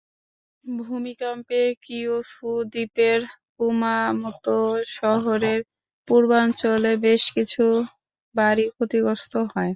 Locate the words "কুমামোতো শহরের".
3.55-5.59